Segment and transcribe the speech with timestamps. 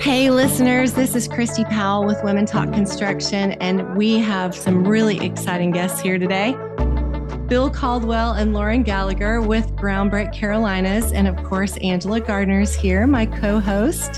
[0.00, 5.22] Hey, listeners, this is Christi Powell with Women Talk Construction, and we have some really
[5.22, 6.56] exciting guests here today.
[7.48, 13.26] Bill Caldwell and Lauren Gallagher with Groundbreak Carolinas, and of course, Angela Gardner's here, my
[13.26, 14.12] co host.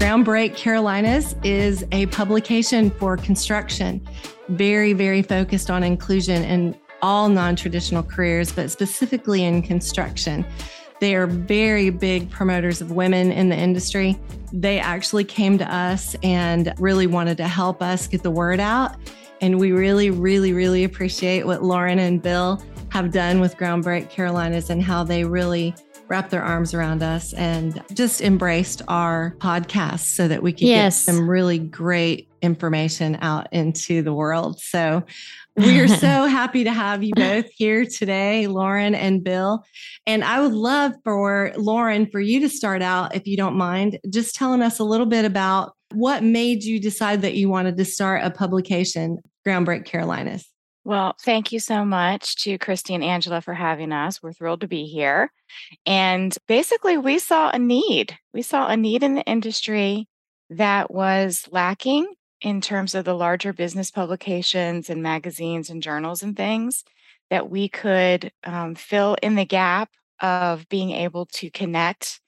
[0.00, 4.04] Groundbreak Carolinas is a publication for construction,
[4.48, 6.76] very, very focused on inclusion and
[7.06, 10.44] all non traditional careers, but specifically in construction.
[11.00, 14.18] They are very big promoters of women in the industry.
[14.52, 18.96] They actually came to us and really wanted to help us get the word out.
[19.40, 24.70] And we really, really, really appreciate what Lauren and Bill have done with Groundbreak Carolinas
[24.70, 25.74] and how they really
[26.08, 31.04] wrapped their arms around us and just embraced our podcast so that we could yes.
[31.04, 34.60] get some really great information out into the world.
[34.60, 35.04] So
[35.56, 39.64] we're so happy to have you both here today, Lauren and Bill.
[40.06, 43.98] And I would love for Lauren, for you to start out, if you don't mind,
[44.10, 47.84] just telling us a little bit about what made you decide that you wanted to
[47.84, 50.48] start a publication, Groundbreak Carolinas.
[50.84, 54.22] Well, thank you so much to Christi and Angela for having us.
[54.22, 55.32] We're thrilled to be here.
[55.84, 58.16] And basically, we saw a need.
[58.32, 60.06] We saw a need in the industry
[60.50, 62.06] that was lacking
[62.40, 66.84] in terms of the larger business publications and magazines and journals and things
[67.30, 72.20] that we could um, fill in the gap of being able to connect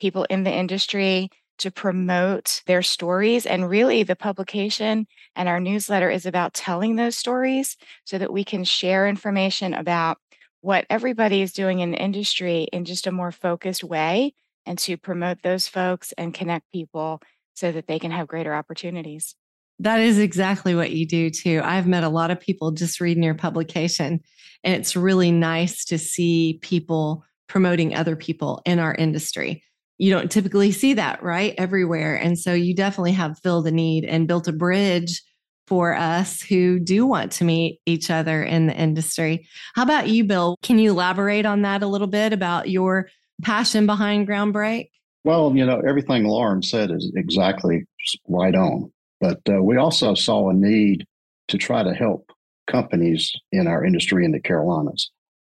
[0.00, 3.44] people in the industry to promote their stories.
[3.44, 8.44] And really, the publication and our newsletter is about telling those stories so that we
[8.44, 10.18] can share information about
[10.62, 14.34] what everybody is doing in the industry in just a more focused way
[14.66, 17.20] and to promote those folks and connect people
[17.54, 19.34] so that they can have greater opportunities.
[19.80, 21.60] That is exactly what you do too.
[21.64, 24.20] I've met a lot of people just reading your publication,
[24.62, 29.62] and it's really nice to see people promoting other people in our industry.
[29.98, 31.54] You don't typically see that, right?
[31.58, 32.14] Everywhere.
[32.14, 35.22] And so you definitely have filled a need and built a bridge
[35.66, 39.46] for us who do want to meet each other in the industry.
[39.74, 40.56] How about you, Bill?
[40.62, 43.08] Can you elaborate on that a little bit about your
[43.42, 44.90] passion behind Groundbreak?
[45.24, 47.84] Well, you know, everything Lauren said is exactly
[48.28, 48.90] right on.
[49.20, 51.06] But uh, we also saw a need
[51.48, 52.30] to try to help
[52.66, 55.10] companies in our industry in the Carolinas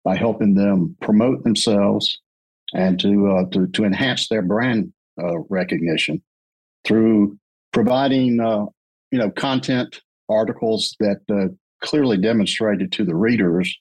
[0.04, 2.20] by helping them promote themselves
[2.74, 6.22] and to uh, to, to enhance their brand uh, recognition
[6.84, 7.38] through
[7.72, 8.64] providing uh,
[9.10, 11.52] you know content articles that uh,
[11.82, 13.76] clearly demonstrated to the readers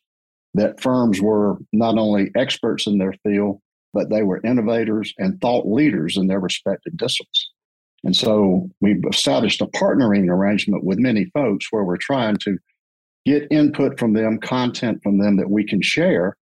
[0.53, 3.61] that firms were not only experts in their field
[3.93, 7.50] but they were innovators and thought leaders in their respective disciplines.
[8.03, 12.57] And so we've established a partnering arrangement with many folks where we're trying to
[13.25, 16.35] get input from them, content from them that we can share.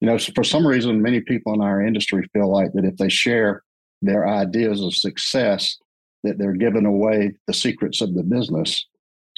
[0.00, 3.08] You know, for some reason, many people in our industry feel like that if they
[3.08, 3.62] share
[4.02, 5.76] their ideas of success,
[6.22, 8.86] that they're giving away the secrets of the business.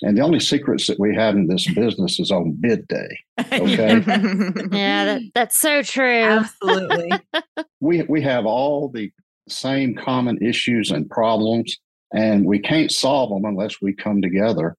[0.02, 3.18] And the only secrets that we have in this business is on bid day.
[3.52, 4.00] Okay.
[4.72, 6.22] yeah, that, that's so true.
[6.22, 7.12] Absolutely.
[7.80, 9.12] we we have all the
[9.48, 11.76] same common issues and problems,
[12.12, 14.76] and we can't solve them unless we come together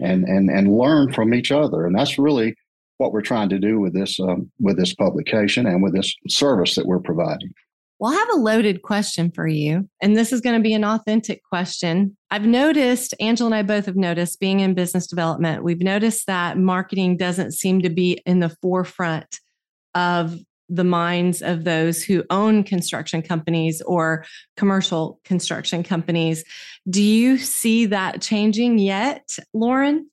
[0.00, 1.86] and and and learn from each other.
[1.86, 2.54] And that's really
[2.98, 6.74] what we're trying to do with this um, with this publication and with this service
[6.74, 7.52] that we're providing.
[7.98, 10.84] Well, I have a loaded question for you, and this is going to be an
[10.84, 12.14] authentic question.
[12.30, 16.58] I've noticed, Angela and I both have noticed, being in business development, we've noticed that
[16.58, 19.40] marketing doesn't seem to be in the forefront
[19.94, 20.38] of
[20.68, 24.24] the minds of those who own construction companies or
[24.56, 26.44] commercial construction companies.
[26.88, 30.10] Do you see that changing yet, Lauren?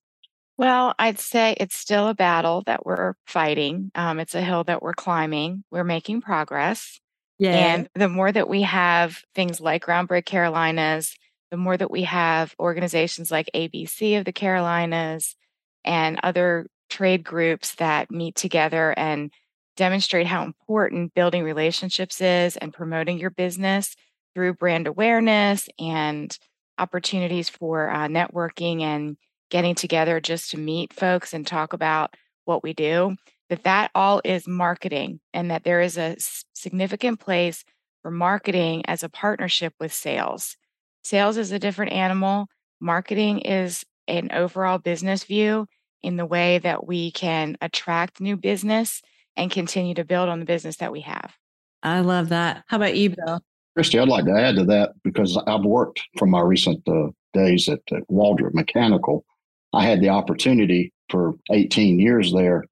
[0.57, 3.91] Well, I'd say it's still a battle that we're fighting.
[3.95, 5.63] Um, it's a hill that we're climbing.
[5.71, 6.99] We're making progress.
[7.39, 7.55] Yeah.
[7.55, 11.15] And the more that we have things like Groundbreak Carolinas,
[11.49, 15.35] the more that we have organizations like ABC of the Carolinas
[15.83, 19.31] and other trade groups that meet together and
[19.75, 23.95] demonstrate how important building relationships is and promoting your business
[24.33, 26.37] through brand awareness and
[26.77, 29.17] opportunities for uh, networking and
[29.49, 32.15] getting together just to meet folks and talk about
[32.45, 33.15] what we do
[33.49, 36.15] that that all is marketing and that there is a
[36.53, 37.63] significant place
[38.01, 40.57] for marketing as a partnership with sales.
[41.03, 42.47] Sales is a different animal.
[42.79, 45.67] Marketing is an overall business view
[46.01, 49.01] in the way that we can attract new business
[49.35, 51.33] and continue to build on the business that we have.
[51.81, 52.63] I love that.
[52.67, 53.41] How about you, Bill?
[53.75, 57.67] Christi, I'd like to add to that because I've worked from my recent uh, days
[57.67, 59.25] at, at Waldrop Mechanical.
[59.73, 62.63] I had the opportunity for 18 years there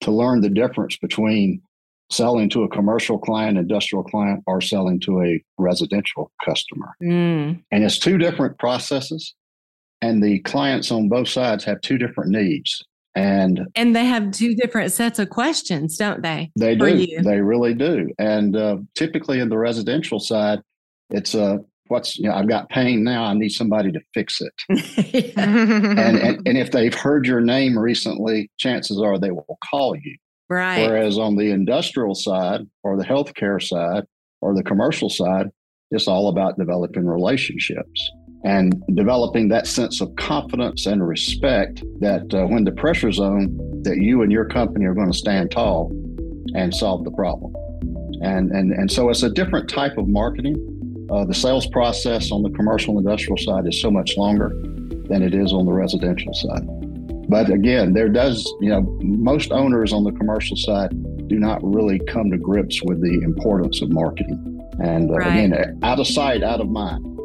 [0.00, 1.62] to learn the difference between
[2.10, 6.94] selling to a commercial client, industrial client, or selling to a residential customer.
[7.02, 7.62] Mm.
[7.70, 9.34] And it's two different processes,
[10.00, 12.84] and the clients on both sides have two different needs.
[13.18, 16.52] And and they have two different sets of questions, don't they?
[16.56, 17.20] They do.
[17.20, 18.10] They really do.
[18.16, 20.60] And uh, typically in the residential side,
[21.10, 21.56] it's a uh,
[21.88, 23.24] what's you know I've got pain now.
[23.24, 25.34] I need somebody to fix it.
[25.36, 30.16] and, and and if they've heard your name recently, chances are they will call you.
[30.48, 30.86] Right.
[30.88, 34.04] Whereas on the industrial side or the healthcare side
[34.40, 35.48] or the commercial side,
[35.90, 38.12] it's all about developing relationships
[38.44, 43.98] and developing that sense of confidence and respect that uh, when the pressure's on, that
[43.98, 45.90] you and your company are going to stand tall
[46.54, 47.52] and solve the problem.
[48.22, 50.56] And, and, and so it's a different type of marketing.
[51.10, 54.50] Uh, the sales process on the commercial and industrial side is so much longer
[55.08, 56.66] than it is on the residential side.
[57.28, 60.90] But again, there does, you know, most owners on the commercial side
[61.28, 64.60] do not really come to grips with the importance of marketing.
[64.80, 65.44] And uh, right.
[65.44, 67.17] again, out of sight, out of mind.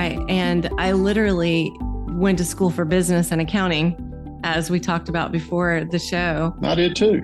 [0.00, 0.18] Right.
[0.30, 1.70] And I literally
[2.08, 6.56] went to school for business and accounting, as we talked about before the show.
[6.62, 7.22] I did too.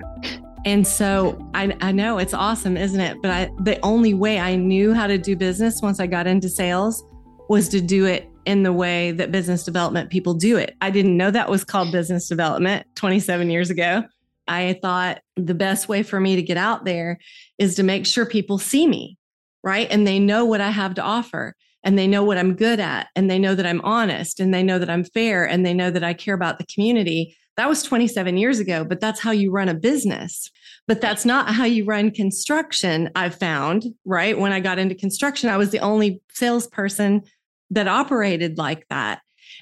[0.63, 3.17] And so I, I know it's awesome, isn't it?
[3.19, 6.49] But I, the only way I knew how to do business once I got into
[6.49, 7.03] sales
[7.49, 10.75] was to do it in the way that business development people do it.
[10.79, 14.03] I didn't know that was called business development 27 years ago.
[14.47, 17.17] I thought the best way for me to get out there
[17.57, 19.17] is to make sure people see me,
[19.63, 19.87] right?
[19.89, 21.55] And they know what I have to offer
[21.87, 24.61] and they know what I'm good at and they know that I'm honest and they
[24.61, 27.37] know that I'm fair and they know that I care about the community.
[27.55, 30.51] That was 27 years ago, but that's how you run a business.
[30.85, 34.37] But that's not how you run construction, I've found, right?
[34.37, 37.23] When I got into construction, I was the only salesperson
[37.69, 39.21] that operated like that.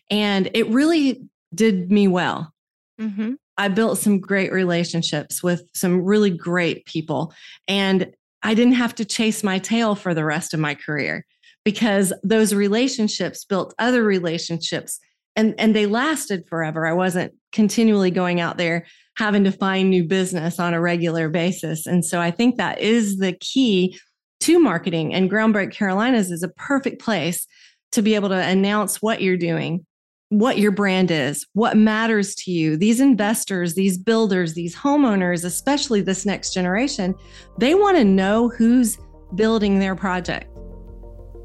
[0.10, 1.22] And it really
[1.54, 2.52] did me well.
[3.00, 3.34] Mm-hmm.
[3.56, 7.36] I built some great relationships with some really great people.
[7.68, 11.24] And I didn't have to chase my tail for the rest of my career
[11.66, 15.00] because those relationships built other relationships
[15.36, 16.88] and and they lasted forever.
[16.88, 18.86] I wasn't continually going out there
[19.18, 21.86] having to find new business on a regular basis.
[21.86, 23.98] And so I think that is the key
[24.42, 27.48] to marketing and Groundbreak Carolinas is a perfect place
[27.94, 29.86] to be able to announce what you're doing,
[30.30, 32.76] what your brand is, what matters to you.
[32.76, 37.16] These investors, these builders, these homeowners, especially this next generation,
[37.58, 38.98] they want to know who's
[39.36, 40.55] building their project.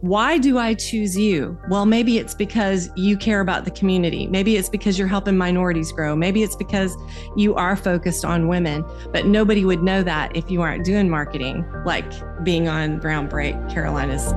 [0.01, 1.59] Why do I choose you?
[1.69, 4.27] Well, maybe it's because you care about the community.
[4.29, 6.17] Maybe it's because you're helping minorities grow.
[6.17, 6.97] Maybe it's because
[7.37, 8.83] you are focused on women,
[9.13, 12.11] but nobody would know that if you aren't doing marketing, like
[12.43, 14.33] being on Groundbreak Carolinas.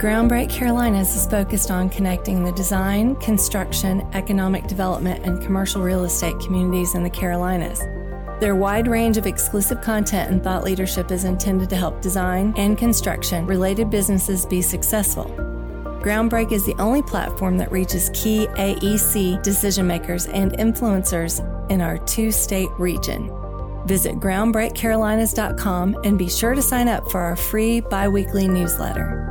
[0.00, 6.40] Groundbreak Carolinas is focused on connecting the design, construction, economic development, and commercial real estate
[6.40, 7.80] communities in the Carolinas.
[8.40, 12.78] Their wide range of exclusive content and thought leadership is intended to help design and
[12.78, 15.26] construction related businesses be successful.
[16.00, 21.98] Groundbreak is the only platform that reaches key AEC decision makers and influencers in our
[22.06, 23.30] two state region.
[23.84, 29.29] Visit groundbreakcarolinas.com and be sure to sign up for our free bi weekly newsletter.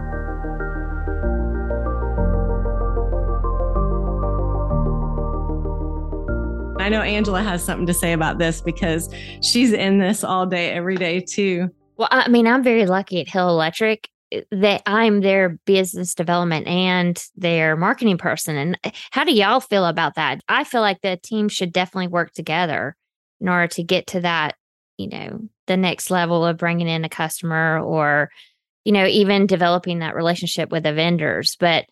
[6.89, 10.71] I know Angela has something to say about this because she's in this all day,
[10.71, 11.69] every day too.
[11.97, 16.65] Well, I mean, I'm very lucky at Hill Electric eh, that I'm their business development
[16.65, 18.57] and their marketing person.
[18.57, 20.41] And eh, how do y'all feel about that?
[20.49, 22.95] I feel like the team should definitely work together
[23.39, 24.55] in order to get to that,
[24.97, 28.31] you know, the next level of bringing in a customer or,
[28.83, 31.55] you know, even developing that relationship with the vendors.
[31.59, 31.85] But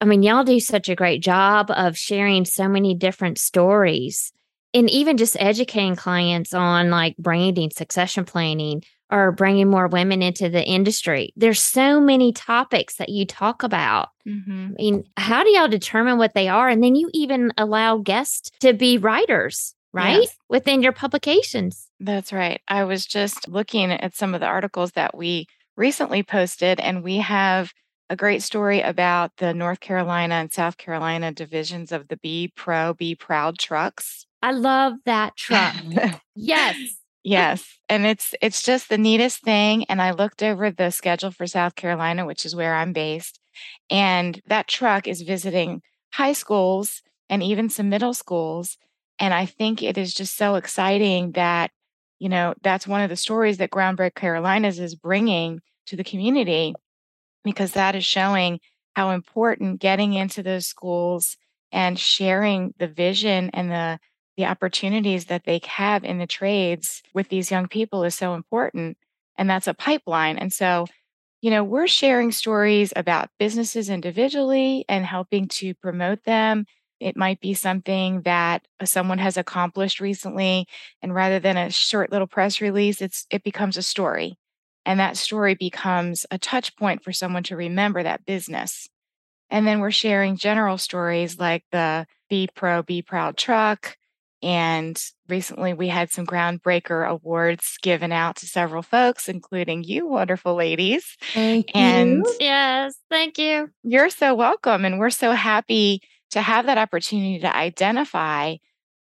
[0.00, 4.32] I mean, y'all do such a great job of sharing so many different stories
[4.74, 10.48] and even just educating clients on like branding, succession planning, or bringing more women into
[10.48, 11.32] the industry.
[11.36, 14.08] There's so many topics that you talk about.
[14.26, 14.68] Mm-hmm.
[14.78, 16.68] I mean, how do y'all determine what they are?
[16.68, 20.22] And then you even allow guests to be writers, right?
[20.22, 20.36] Yes.
[20.48, 21.88] Within your publications.
[22.00, 22.60] That's right.
[22.66, 27.18] I was just looking at some of the articles that we recently posted, and we
[27.18, 27.72] have
[28.10, 32.94] a great story about the North Carolina and South Carolina divisions of the Be Pro,
[32.94, 34.26] Be Proud trucks.
[34.44, 35.74] I love that truck.
[36.34, 36.76] yes.
[37.22, 37.78] Yes.
[37.88, 39.84] And it's it's just the neatest thing.
[39.84, 43.40] And I looked over the schedule for South Carolina, which is where I'm based.
[43.88, 45.80] And that truck is visiting
[46.12, 48.76] high schools and even some middle schools.
[49.18, 51.70] And I think it is just so exciting that
[52.18, 56.74] you know, that's one of the stories that Groundbreak Carolinas is bringing to the community
[57.44, 58.60] because that is showing
[58.94, 61.38] how important getting into those schools
[61.72, 63.98] and sharing the vision and the
[64.36, 68.96] the opportunities that they have in the trades with these young people is so important
[69.36, 70.86] and that's a pipeline and so
[71.40, 76.64] you know we're sharing stories about businesses individually and helping to promote them.
[77.00, 80.66] It might be something that uh, someone has accomplished recently
[81.02, 84.38] and rather than a short little press release it's it becomes a story
[84.86, 88.88] and that story becomes a touch point for someone to remember that business.
[89.50, 93.96] And then we're sharing general stories like the be pro be proud truck
[94.44, 100.54] and recently we had some groundbreaker awards given out to several folks, including you, wonderful
[100.54, 101.16] ladies.
[101.32, 102.36] Thank and you.
[102.40, 103.70] Yes, thank you.
[103.82, 104.84] You're so welcome.
[104.84, 108.56] And we're so happy to have that opportunity to identify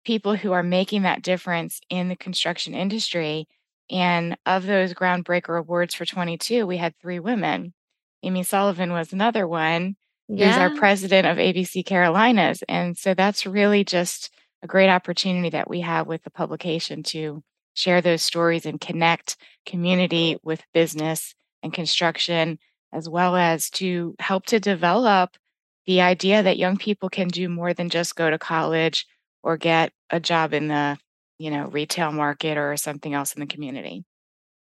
[0.06, 3.48] people who are making that difference in the construction industry.
[3.90, 7.74] And of those groundbreaker awards for 22, we had three women.
[8.22, 9.96] Amy Sullivan was another one,
[10.28, 10.50] yeah.
[10.50, 12.64] who's our president of ABC Carolinas.
[12.70, 14.30] And so that's really just
[14.64, 19.38] a great opportunity that we have with the publication to share those stories and connect
[19.66, 22.60] community with business and construction,
[22.92, 25.38] as well as to help to develop
[25.86, 29.08] the idea that young people can do more than just go to college
[29.44, 30.98] or get a job in the
[31.40, 34.04] you know retail market or something else in the community.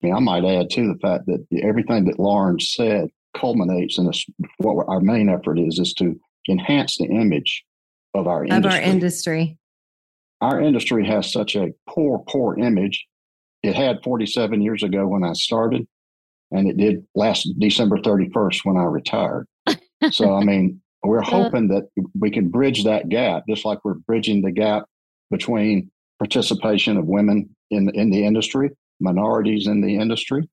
[0.02, 4.26] Yeah, I might add to the fact that everything that Lauren said culminates in this.
[4.58, 7.64] What our main effort is is to enhance the image
[8.14, 8.80] of our of industry.
[8.80, 9.58] our industry
[10.42, 13.06] our industry has such a poor, poor image.
[13.64, 15.88] It had 47 years ago when I started,
[16.52, 19.48] and it did last December 31st when I retired.
[20.12, 21.88] so, I mean, we're hoping that
[22.20, 24.84] we can bridge that gap, just like we're bridging the gap
[25.32, 30.48] between participation of women in, in the industry, minorities in the industry.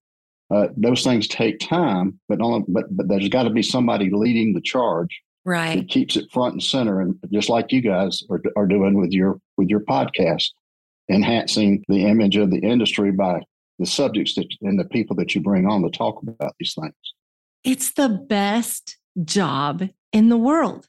[0.52, 4.52] Uh, those things take time, but, only, but, but there's got to be somebody leading
[4.52, 5.08] the charge
[5.44, 5.78] right.
[5.78, 9.12] It keeps it front and center and just like you guys are, are doing with
[9.12, 10.50] your with your podcast
[11.10, 13.42] enhancing the image of the industry by
[13.78, 16.94] the subjects that and the people that you bring on to talk about these things.
[17.64, 20.86] It's the best job in the world.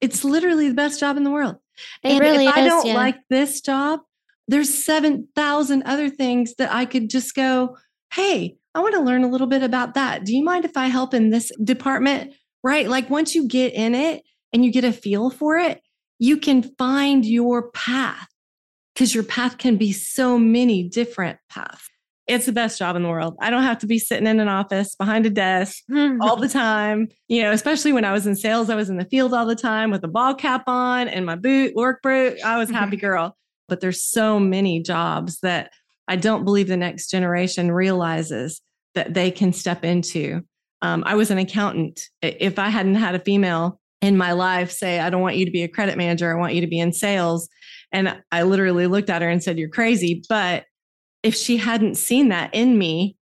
[0.00, 1.56] It's literally the best job in the world.
[2.02, 2.94] It and really if is, i don't yeah.
[2.94, 4.00] like this job
[4.46, 7.76] there's 7000 other things that i could just go
[8.12, 10.24] hey i want to learn a little bit about that.
[10.24, 12.34] Do you mind if i help in this department
[12.64, 12.88] right?
[12.88, 15.82] Like once you get in it and you get a feel for it,
[16.18, 18.26] you can find your path
[18.94, 21.88] because your path can be so many different paths.
[22.26, 23.36] It's the best job in the world.
[23.38, 26.22] I don't have to be sitting in an office behind a desk hmm.
[26.22, 27.08] all the time.
[27.28, 29.54] You know, especially when I was in sales, I was in the field all the
[29.54, 32.38] time with a ball cap on and my boot, work boot.
[32.42, 32.82] I was a mm-hmm.
[32.82, 33.36] happy girl.
[33.68, 35.70] But there's so many jobs that
[36.08, 38.62] I don't believe the next generation realizes
[38.94, 40.42] that they can step into
[40.84, 42.10] um, I was an accountant.
[42.20, 45.50] If I hadn't had a female in my life say, I don't want you to
[45.50, 47.48] be a credit manager, I want you to be in sales.
[47.90, 50.22] And I literally looked at her and said, You're crazy.
[50.28, 50.64] But
[51.22, 53.16] if she hadn't seen that in me,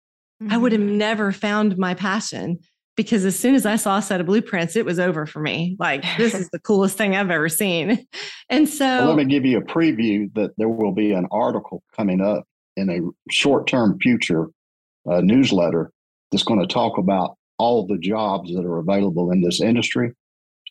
[0.40, 0.52] mm-hmm.
[0.52, 0.98] I would have mm-hmm.
[0.98, 2.60] never found my passion
[2.96, 5.76] because as soon as I saw a set of blueprints, it was over for me.
[5.80, 8.06] Like, this is the coolest thing I've ever seen.
[8.50, 11.82] And so, well, let me give you a preview that there will be an article
[11.96, 12.44] coming up
[12.76, 13.00] in a
[13.32, 14.46] short term future
[15.10, 15.90] uh, newsletter
[16.30, 20.12] that's going to talk about all the jobs that are available in this industry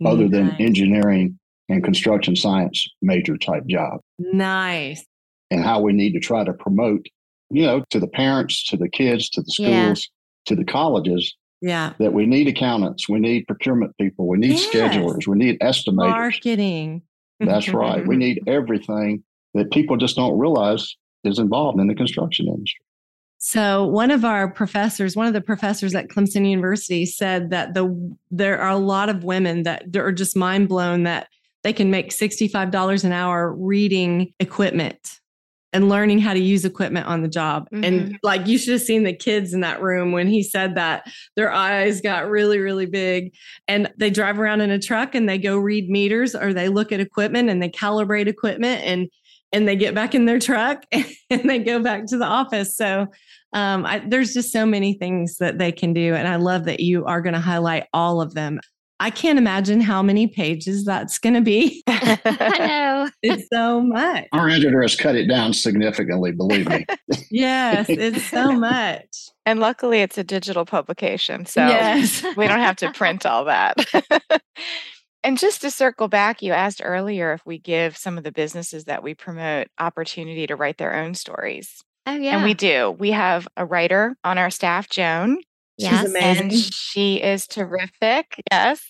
[0.06, 1.39] other than engineering
[1.70, 4.00] and construction science major type job.
[4.20, 5.03] Nice.
[5.51, 7.06] And how we need to try to promote,
[7.50, 10.46] you know, to the parents, to the kids, to the schools, yeah.
[10.46, 11.34] to the colleges.
[11.62, 11.94] Yeah.
[11.98, 14.67] That we need accountants, we need procurement people, we need yes.
[14.67, 16.12] schedulers, we need estimators.
[16.12, 17.01] Marketing.
[17.39, 18.06] That's right.
[18.06, 19.24] We need everything
[19.56, 22.86] that people just don't realize is involved in the construction industry.
[23.38, 28.15] So one of our professors, one of the professors at Clemson University said that the
[28.32, 31.27] there are a lot of women that are just mind blown that
[31.63, 35.20] they can make $65 an hour reading equipment
[35.74, 37.67] and learning how to use equipment on the job.
[37.72, 37.84] Mm-hmm.
[37.84, 41.08] And like you should have seen the kids in that room when he said that
[41.36, 43.34] their eyes got really, really big.
[43.67, 46.91] And they drive around in a truck and they go read meters or they look
[46.91, 49.10] at equipment and they calibrate equipment and
[49.58, 52.78] and they get back in their truck and they go back to the office.
[52.78, 53.08] So
[53.54, 56.14] um, I, there's just so many things that they can do.
[56.14, 58.60] And I love that you are going to highlight all of them.
[59.00, 61.84] I can't imagine how many pages that's going to be.
[61.88, 63.10] I know.
[63.24, 64.26] It's so much.
[64.32, 66.86] Our editor has cut it down significantly, believe me.
[67.32, 69.06] yes, it's so much.
[69.46, 71.46] And luckily, it's a digital publication.
[71.46, 72.24] So yes.
[72.36, 73.78] we don't have to print all that.
[75.24, 78.86] And just to circle back, you asked earlier if we give some of the businesses
[78.86, 81.84] that we promote opportunity to write their own stories.
[82.06, 82.36] Oh, yeah.
[82.36, 82.92] And we do.
[82.92, 85.40] We have a writer on our staff, Joan.
[85.78, 86.02] Yes.
[86.02, 86.44] She's amazing.
[86.44, 88.42] And she is terrific.
[88.52, 88.82] Yes.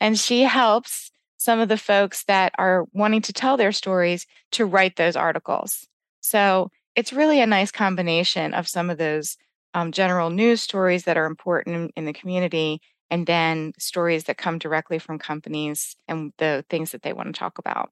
[0.00, 4.64] And she helps some of the folks that are wanting to tell their stories to
[4.64, 5.86] write those articles.
[6.20, 9.36] So it's really a nice combination of some of those
[9.74, 14.58] um, general news stories that are important in the community and then stories that come
[14.58, 17.90] directly from companies and the things that they want to talk about.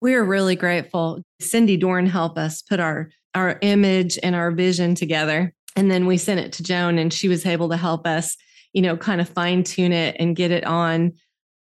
[0.00, 1.22] We are really grateful.
[1.40, 5.54] Cindy Dorn helped us put our our image and our vision together.
[5.74, 8.36] And then we sent it to Joan and she was able to help us,
[8.74, 11.12] you know, kind of fine tune it and get it on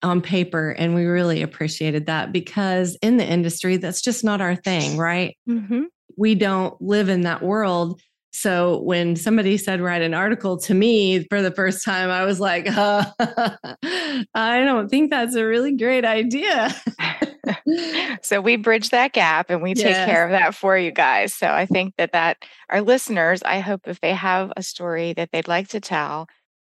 [0.02, 4.56] on paper and we really appreciated that because in the industry that's just not our
[4.56, 5.84] thing right mm-hmm.
[6.16, 8.02] we don't live in that world
[8.40, 12.40] so when somebody said write an article to me for the first time i was
[12.40, 13.04] like uh,
[14.34, 16.74] i don't think that's a really great idea
[18.22, 20.06] so we bridge that gap and we take yes.
[20.10, 22.38] care of that for you guys so i think that that
[22.70, 26.28] our listeners i hope if they have a story that they'd like to tell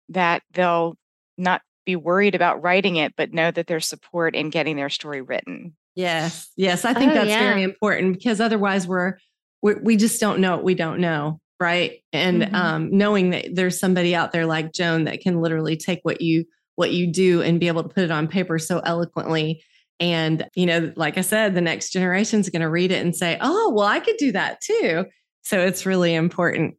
[0.09, 0.95] that they'll
[1.37, 5.21] not be worried about writing it, but know that there's support in getting their story
[5.21, 5.75] written.
[5.95, 6.49] Yes.
[6.55, 6.85] Yes.
[6.85, 7.39] I think oh, that's yeah.
[7.39, 9.17] very important because otherwise we're,
[9.61, 11.40] we we just don't know what we don't know.
[11.61, 12.01] Right.
[12.11, 12.55] And mm-hmm.
[12.55, 16.45] um, knowing that there's somebody out there like Joan that can literally take what you,
[16.73, 19.63] what you do and be able to put it on paper so eloquently.
[19.99, 23.15] And, you know, like I said, the next generation is going to read it and
[23.15, 25.05] say, oh, well, I could do that too.
[25.43, 26.77] So it's really important.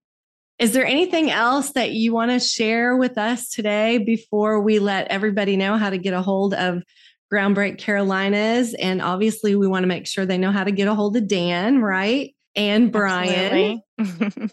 [0.58, 5.06] Is there anything else that you want to share with us today before we let
[5.12, 6.82] everybody know how to get a hold of
[7.32, 8.74] Groundbreak Carolinas?
[8.74, 11.28] And obviously, we want to make sure they know how to get a hold of
[11.28, 12.34] Dan, right?
[12.56, 13.80] And Brian.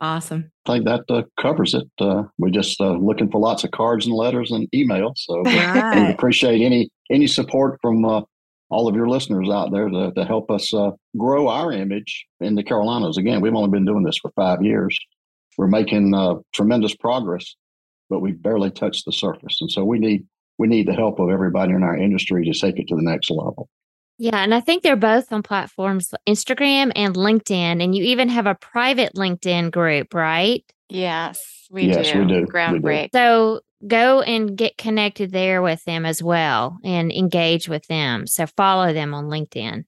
[0.01, 0.51] Awesome.
[0.65, 1.87] I think that uh, covers it.
[1.99, 5.13] Uh, we're just uh, looking for lots of cards and letters and emails.
[5.17, 6.07] So right.
[6.07, 8.21] we appreciate any any support from uh,
[8.69, 12.55] all of your listeners out there to, to help us uh, grow our image in
[12.55, 13.17] the Carolinas.
[13.17, 14.97] Again, we've only been doing this for five years.
[15.57, 16.13] We're making
[16.53, 17.55] tremendous progress
[18.11, 19.57] but we barely touched the surface.
[19.61, 20.27] And so we need
[20.59, 23.31] we need the help of everybody in our industry to take it to the next
[23.31, 23.67] level.
[24.21, 28.45] Yeah, and I think they're both on platforms Instagram and LinkedIn, and you even have
[28.45, 30.63] a private LinkedIn group, right?
[30.89, 32.19] Yes, we yes, do.
[32.19, 32.45] We do.
[32.45, 33.09] Groundbreak.
[33.15, 38.27] So go and get connected there with them as well and engage with them.
[38.27, 39.85] So follow them on LinkedIn.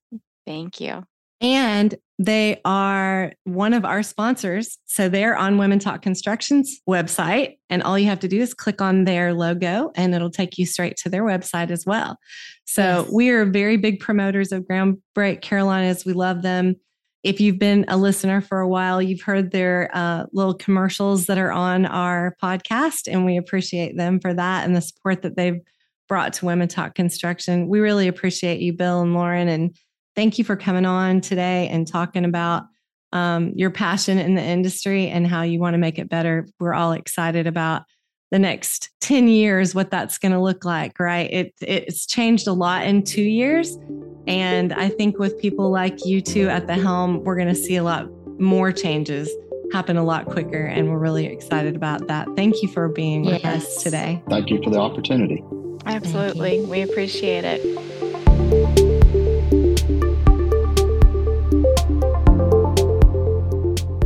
[0.48, 1.04] Thank you.
[1.39, 1.93] And
[2.25, 4.77] they are one of our sponsors.
[4.86, 7.57] So they're on Women Talk Construction's website.
[7.69, 10.65] And all you have to do is click on their logo and it'll take you
[10.65, 12.17] straight to their website as well.
[12.65, 13.12] So yes.
[13.12, 16.05] we are very big promoters of Groundbreak Carolinas.
[16.05, 16.75] We love them.
[17.23, 21.38] If you've been a listener for a while, you've heard their uh, little commercials that
[21.38, 25.62] are on our podcast, and we appreciate them for that and the support that they've
[26.09, 27.69] brought to Women Talk Construction.
[27.69, 29.73] We really appreciate you, Bill and Lauren, and
[30.15, 32.63] thank you for coming on today and talking about
[33.12, 36.47] um, your passion in the industry and how you want to make it better.
[36.60, 37.84] We're all excited about
[38.32, 41.32] the next 10 years, what that's going to look like, right?
[41.32, 43.78] It, it's changed a lot in two years.
[44.26, 47.76] And I think with people like you two at the helm, we're going to see
[47.76, 49.30] a lot more changes
[49.71, 50.65] happen a lot quicker.
[50.65, 52.28] And we're really excited about that.
[52.36, 53.34] Thank you for being yes.
[53.34, 54.23] with us today.
[54.30, 55.43] Thank you for the opportunity.
[55.86, 56.62] Absolutely.
[56.65, 57.83] We appreciate it.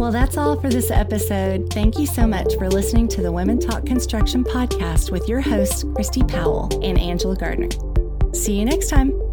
[0.07, 1.69] Well, that's all for this episode.
[1.73, 5.83] Thank you so much for listening to the Women Talk Construction podcast with your hosts,
[5.95, 7.67] Christi Powell and Angela Gardner.
[8.33, 9.26] See you next time.